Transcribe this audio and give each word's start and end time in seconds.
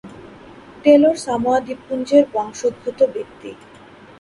Taylor 0.83 1.15
Samoa 1.25 1.59
দ্বীপপুঞ্জের 1.65 2.23
বংশোদ্ভূত 2.33 2.99
ব্যক্তি। 3.15 3.49